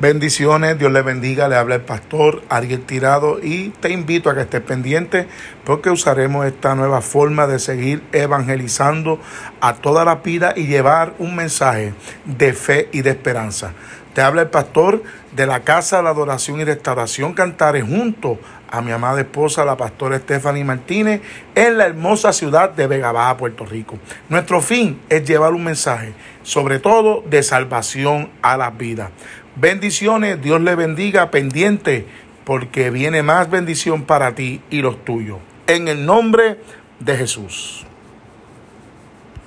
Bendiciones, 0.00 0.78
Dios 0.78 0.92
le 0.92 1.02
bendiga, 1.02 1.48
le 1.48 1.56
habla 1.56 1.74
el 1.74 1.80
pastor 1.80 2.44
Ariel 2.48 2.82
Tirado 2.82 3.40
y 3.42 3.70
te 3.70 3.90
invito 3.90 4.30
a 4.30 4.34
que 4.36 4.42
estés 4.42 4.60
pendiente 4.60 5.26
porque 5.64 5.90
usaremos 5.90 6.46
esta 6.46 6.76
nueva 6.76 7.00
forma 7.00 7.48
de 7.48 7.58
seguir 7.58 8.04
evangelizando 8.12 9.18
a 9.60 9.74
toda 9.74 10.04
la 10.04 10.14
vida 10.16 10.54
y 10.54 10.68
llevar 10.68 11.14
un 11.18 11.34
mensaje 11.34 11.94
de 12.24 12.52
fe 12.52 12.88
y 12.92 13.02
de 13.02 13.10
esperanza. 13.10 13.72
Te 14.18 14.22
habla 14.22 14.42
el 14.42 14.48
pastor 14.48 15.04
de 15.30 15.46
la 15.46 15.60
Casa 15.60 15.98
de 15.98 16.02
la 16.02 16.10
Adoración 16.10 16.58
y 16.58 16.64
Restauración 16.64 17.34
Cantares 17.34 17.84
junto 17.84 18.40
a 18.68 18.80
mi 18.80 18.90
amada 18.90 19.20
esposa, 19.20 19.64
la 19.64 19.76
pastora 19.76 20.18
Stephanie 20.18 20.64
Martínez, 20.64 21.20
en 21.54 21.78
la 21.78 21.86
hermosa 21.86 22.32
ciudad 22.32 22.70
de 22.70 22.88
Vega 22.88 23.12
Baja, 23.12 23.36
Puerto 23.36 23.64
Rico. 23.64 23.96
Nuestro 24.28 24.60
fin 24.60 24.98
es 25.08 25.24
llevar 25.24 25.52
un 25.52 25.62
mensaje, 25.62 26.14
sobre 26.42 26.80
todo 26.80 27.22
de 27.30 27.44
salvación 27.44 28.28
a 28.42 28.56
las 28.56 28.76
vidas. 28.76 29.10
Bendiciones, 29.54 30.42
Dios 30.42 30.60
le 30.62 30.74
bendiga, 30.74 31.30
pendiente, 31.30 32.04
porque 32.42 32.90
viene 32.90 33.22
más 33.22 33.48
bendición 33.48 34.02
para 34.02 34.34
ti 34.34 34.60
y 34.68 34.82
los 34.82 35.04
tuyos. 35.04 35.38
En 35.68 35.86
el 35.86 36.04
nombre 36.04 36.60
de 36.98 37.16
Jesús. 37.16 37.86